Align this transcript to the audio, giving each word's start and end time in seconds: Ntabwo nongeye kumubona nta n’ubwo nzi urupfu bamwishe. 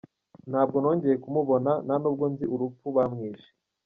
Ntabwo 0.49 0.75
nongeye 0.81 1.15
kumubona 1.23 1.71
nta 1.85 1.95
n’ubwo 2.01 2.25
nzi 2.31 2.45
urupfu 2.53 2.87
bamwishe. 2.95 3.49